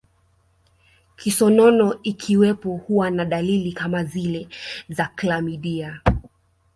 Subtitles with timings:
[1.15, 4.47] Kisonono ikiwepo huwa na dalili kama zile
[4.89, 6.01] za klamidia